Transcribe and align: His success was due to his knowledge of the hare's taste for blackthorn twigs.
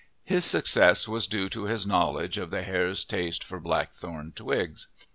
His 0.23 0.45
success 0.45 1.07
was 1.07 1.27
due 1.27 1.47
to 1.49 1.65
his 1.65 1.85
knowledge 1.85 2.39
of 2.39 2.49
the 2.49 2.63
hare's 2.63 3.05
taste 3.05 3.43
for 3.43 3.59
blackthorn 3.59 4.31
twigs. 4.35 4.87